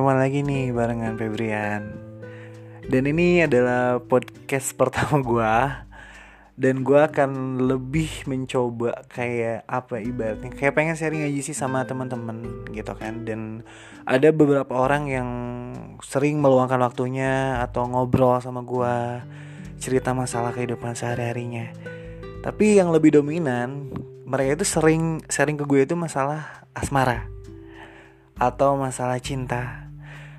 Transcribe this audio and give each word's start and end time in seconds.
ketemu 0.00 0.16
lagi 0.16 0.40
nih 0.40 0.72
barengan 0.72 1.14
Febrian. 1.20 1.82
Dan 2.88 3.04
ini 3.04 3.44
adalah 3.44 4.00
podcast 4.00 4.72
pertama 4.72 5.20
gue 5.20 5.54
Dan 6.56 6.80
gue 6.88 6.96
akan 6.96 7.60
lebih 7.68 8.08
mencoba 8.24 9.04
kayak 9.12 9.68
apa 9.68 10.00
ibaratnya 10.00 10.56
Kayak 10.56 10.72
pengen 10.72 10.96
sharing 10.96 11.28
aja 11.28 11.40
sih 11.44 11.52
sama 11.52 11.84
teman-teman 11.84 12.64
gitu 12.72 12.96
kan. 12.96 13.28
Dan 13.28 13.60
ada 14.08 14.32
beberapa 14.32 14.72
orang 14.72 15.12
yang 15.12 15.28
sering 16.00 16.40
meluangkan 16.40 16.80
waktunya 16.80 17.60
Atau 17.60 17.84
ngobrol 17.84 18.40
sama 18.40 18.64
gue 18.64 18.96
Cerita 19.84 20.16
masalah 20.16 20.56
kehidupan 20.56 20.96
sehari-harinya. 20.96 21.76
Tapi 22.40 22.80
yang 22.80 22.88
lebih 22.88 23.20
dominan 23.20 23.92
Mereka 24.24 24.64
itu 24.64 24.64
sering 24.64 25.20
sharing 25.28 25.60
ke 25.60 25.68
gue 25.68 25.84
itu 25.84 25.92
masalah 25.92 26.64
asmara 26.72 27.28
atau 28.40 28.72
masalah 28.72 29.20
cinta. 29.20 29.79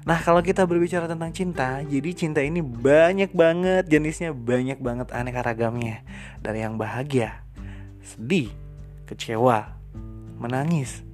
Nah, 0.02 0.18
kalau 0.18 0.42
kita 0.42 0.66
berbicara 0.66 1.06
tentang 1.06 1.30
cinta, 1.30 1.86
jadi 1.86 2.10
cinta 2.18 2.42
ini 2.42 2.66
banyak 2.66 3.38
banget 3.38 3.86
jenisnya, 3.86 4.34
banyak 4.34 4.82
banget 4.82 5.14
aneka 5.14 5.46
ragamnya. 5.46 6.02
Dari 6.42 6.66
yang 6.66 6.82
bahagia, 6.82 7.46
sedih, 8.02 8.50
kecewa, 9.06 9.78
menangis, 10.42 11.06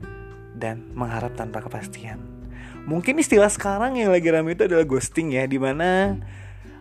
dan 0.55 0.87
mengharap 0.95 1.35
tanpa 1.35 1.59
kepastian. 1.59 2.17
Mungkin 2.87 3.19
istilah 3.19 3.51
sekarang 3.51 3.99
yang 3.99 4.15
lagi 4.15 4.31
ramai 4.31 4.55
itu 4.55 4.63
adalah 4.63 4.87
ghosting 4.87 5.35
ya, 5.35 5.43
di 5.43 5.59
mana 5.59 6.15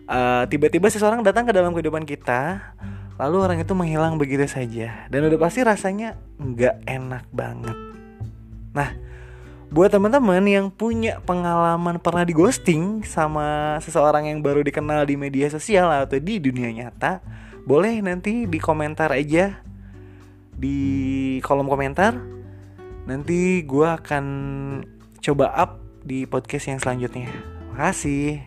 uh, 0.07 0.47
tiba-tiba 0.47 0.87
seseorang 0.87 1.19
datang 1.19 1.43
ke 1.43 1.51
dalam 1.51 1.75
kehidupan 1.75 2.07
kita, 2.07 2.71
lalu 3.19 3.43
orang 3.43 3.59
itu 3.59 3.75
menghilang 3.75 4.15
begitu 4.15 4.47
saja, 4.47 5.11
dan 5.11 5.27
udah 5.27 5.35
pasti 5.35 5.59
rasanya 5.59 6.15
nggak 6.39 6.87
enak 6.87 7.27
banget. 7.35 7.75
Nah, 8.71 8.95
buat 9.67 9.91
teman-teman 9.91 10.47
yang 10.47 10.71
punya 10.71 11.19
pengalaman 11.27 11.99
pernah 11.99 12.23
di 12.23 12.31
ghosting 12.31 13.03
sama 13.03 13.75
seseorang 13.83 14.31
yang 14.31 14.39
baru 14.39 14.63
dikenal 14.63 15.03
di 15.03 15.19
media 15.19 15.51
sosial 15.51 15.91
atau 15.91 16.15
di 16.15 16.39
dunia 16.39 16.71
nyata, 16.71 17.19
boleh 17.67 17.99
nanti 17.99 18.47
di 18.47 18.59
komentar 18.63 19.11
aja 19.11 19.59
di 20.55 21.37
kolom 21.43 21.67
komentar. 21.67 22.15
Nanti 23.07 23.63
gue 23.67 23.87
akan 23.87 24.25
coba 25.19 25.51
up 25.51 25.83
di 26.03 26.23
podcast 26.23 26.71
yang 26.71 26.79
selanjutnya. 26.79 27.27
Makasih. 27.75 28.39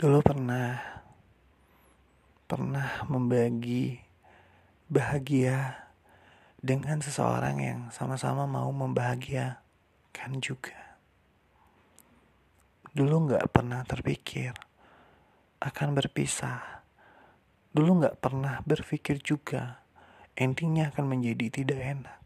Dulu 0.00 0.20
pernah 0.20 0.93
pernah 2.54 3.02
membagi 3.10 3.98
bahagia 4.86 5.90
dengan 6.62 7.02
seseorang 7.02 7.58
yang 7.58 7.80
sama-sama 7.90 8.46
mau 8.46 8.70
membahagiakan 8.70 10.38
juga. 10.38 11.02
Dulu 12.94 13.26
nggak 13.26 13.50
pernah 13.50 13.82
terpikir 13.82 14.54
akan 15.58 15.98
berpisah. 15.98 16.86
Dulu 17.74 18.06
nggak 18.06 18.22
pernah 18.22 18.62
berpikir 18.62 19.18
juga 19.18 19.82
endingnya 20.38 20.94
akan 20.94 21.10
menjadi 21.10 21.58
tidak 21.58 21.80
enak. 21.82 22.18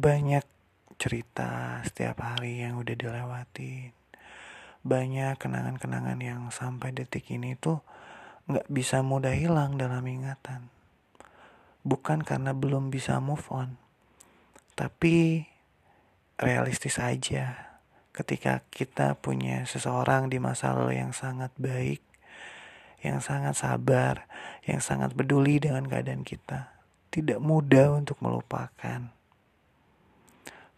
Banyak 0.00 0.48
cerita 0.96 1.84
setiap 1.84 2.24
hari 2.24 2.64
yang 2.64 2.80
udah 2.80 2.96
dilewatin 2.96 4.03
banyak 4.84 5.40
kenangan-kenangan 5.40 6.20
yang 6.20 6.40
sampai 6.52 6.92
detik 6.92 7.24
ini 7.32 7.56
tuh 7.56 7.80
nggak 8.44 8.68
bisa 8.68 9.00
mudah 9.00 9.32
hilang 9.32 9.80
dalam 9.80 10.04
ingatan. 10.04 10.68
Bukan 11.84 12.20
karena 12.20 12.52
belum 12.52 12.92
bisa 12.92 13.20
move 13.20 13.44
on, 13.48 13.76
tapi 14.76 15.44
realistis 16.36 17.00
aja 17.00 17.76
ketika 18.14 18.62
kita 18.70 19.18
punya 19.18 19.66
seseorang 19.66 20.30
di 20.30 20.38
masa 20.38 20.70
lalu 20.70 21.02
yang 21.02 21.10
sangat 21.10 21.50
baik, 21.58 22.00
yang 23.02 23.18
sangat 23.18 23.58
sabar, 23.58 24.30
yang 24.64 24.78
sangat 24.80 25.12
peduli 25.12 25.58
dengan 25.60 25.84
keadaan 25.84 26.22
kita. 26.22 26.72
Tidak 27.10 27.42
mudah 27.42 27.94
untuk 27.94 28.18
melupakan. 28.22 29.12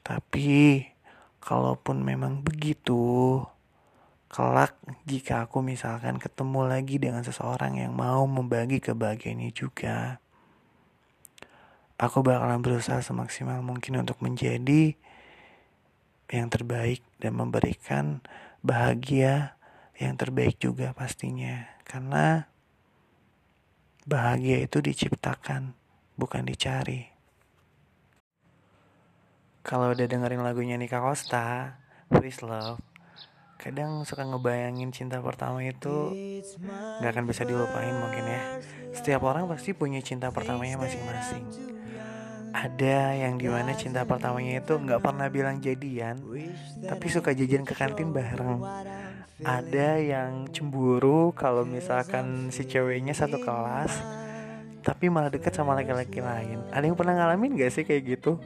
Tapi, 0.00 0.84
kalaupun 1.42 2.02
memang 2.02 2.40
begitu, 2.40 3.42
kelak 4.36 4.76
jika 5.08 5.48
aku 5.48 5.64
misalkan 5.64 6.20
ketemu 6.20 6.68
lagi 6.68 7.00
dengan 7.00 7.24
seseorang 7.24 7.80
yang 7.80 7.96
mau 7.96 8.28
membagi 8.28 8.84
kebahagiaannya 8.84 9.48
juga 9.56 10.20
aku 11.96 12.20
bakalan 12.20 12.60
berusaha 12.60 13.00
semaksimal 13.00 13.64
mungkin 13.64 14.04
untuk 14.04 14.20
menjadi 14.20 14.96
yang 16.28 16.48
terbaik 16.52 17.00
dan 17.22 17.32
memberikan 17.38 18.20
bahagia 18.60 19.56
yang 19.96 20.18
terbaik 20.18 20.60
juga 20.60 20.92
pastinya. 20.92 21.70
Karena 21.86 22.44
bahagia 24.04 24.60
itu 24.60 24.82
diciptakan 24.82 25.72
bukan 26.18 26.42
dicari. 26.44 27.08
Kalau 29.66 29.90
udah 29.90 30.06
dengerin 30.06 30.46
lagunya 30.46 30.78
Nika 30.78 31.02
Costa 31.02 31.74
Please 32.06 32.38
Love 32.38 32.95
kadang 33.66 34.06
suka 34.06 34.22
ngebayangin 34.22 34.94
cinta 34.94 35.18
pertama 35.18 35.58
itu 35.58 36.14
nggak 37.02 37.10
akan 37.10 37.26
bisa 37.26 37.42
dilupain 37.42 37.98
mungkin 37.98 38.22
ya. 38.22 38.62
Setiap 38.94 39.26
orang 39.26 39.50
pasti 39.50 39.74
punya 39.74 39.98
cinta 39.98 40.30
pertamanya 40.30 40.78
masing-masing. 40.78 41.42
Ada 42.54 43.18
yang 43.26 43.42
di 43.42 43.50
mana 43.50 43.74
cinta 43.74 44.06
pertamanya 44.06 44.62
itu 44.62 44.78
nggak 44.78 45.02
pernah 45.02 45.26
bilang 45.26 45.58
jadian 45.58 46.14
tapi 46.86 47.10
suka 47.10 47.34
jajan 47.34 47.66
ke 47.66 47.74
kantin 47.74 48.14
bareng. 48.14 48.62
Ada 49.42 49.98
yang 49.98 50.46
cemburu 50.54 51.34
kalau 51.34 51.66
misalkan 51.66 52.54
si 52.54 52.70
ceweknya 52.70 53.18
satu 53.18 53.42
kelas 53.42 53.90
tapi 54.86 55.10
malah 55.10 55.34
deket 55.34 55.58
sama 55.58 55.74
laki-laki 55.74 56.22
lain. 56.22 56.62
Ada 56.70 56.86
yang 56.86 56.94
pernah 56.94 57.18
ngalamin 57.18 57.58
gak 57.58 57.74
sih 57.74 57.82
kayak 57.82 58.14
gitu 58.14 58.38